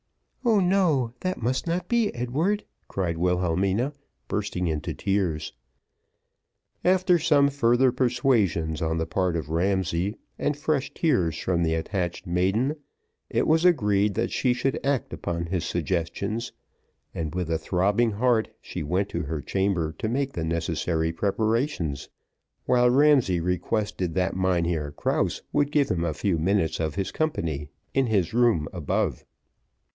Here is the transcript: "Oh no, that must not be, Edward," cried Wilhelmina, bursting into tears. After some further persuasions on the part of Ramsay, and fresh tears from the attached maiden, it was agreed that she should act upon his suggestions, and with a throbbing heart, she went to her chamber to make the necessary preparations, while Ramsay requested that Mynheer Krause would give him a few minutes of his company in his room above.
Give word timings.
"Oh 0.43 0.59
no, 0.59 1.13
that 1.19 1.39
must 1.39 1.67
not 1.67 1.87
be, 1.87 2.11
Edward," 2.15 2.63
cried 2.87 3.19
Wilhelmina, 3.19 3.93
bursting 4.27 4.65
into 4.67 4.95
tears. 4.95 5.53
After 6.83 7.19
some 7.19 7.49
further 7.49 7.91
persuasions 7.91 8.81
on 8.81 8.97
the 8.97 9.05
part 9.05 9.35
of 9.37 9.51
Ramsay, 9.51 10.15
and 10.39 10.57
fresh 10.57 10.91
tears 10.95 11.37
from 11.37 11.61
the 11.61 11.75
attached 11.75 12.25
maiden, 12.25 12.77
it 13.29 13.45
was 13.45 13.63
agreed 13.63 14.15
that 14.15 14.31
she 14.31 14.53
should 14.53 14.83
act 14.83 15.13
upon 15.13 15.45
his 15.45 15.63
suggestions, 15.65 16.51
and 17.13 17.35
with 17.35 17.51
a 17.51 17.59
throbbing 17.59 18.13
heart, 18.13 18.49
she 18.59 18.81
went 18.81 19.07
to 19.09 19.21
her 19.21 19.39
chamber 19.39 19.93
to 19.99 20.09
make 20.09 20.33
the 20.33 20.43
necessary 20.43 21.13
preparations, 21.13 22.09
while 22.65 22.89
Ramsay 22.89 23.39
requested 23.39 24.15
that 24.15 24.35
Mynheer 24.35 24.91
Krause 24.91 25.43
would 25.53 25.71
give 25.71 25.89
him 25.89 26.03
a 26.03 26.15
few 26.15 26.39
minutes 26.39 26.79
of 26.79 26.95
his 26.95 27.11
company 27.11 27.69
in 27.93 28.07
his 28.07 28.33
room 28.33 28.67
above. 28.73 29.23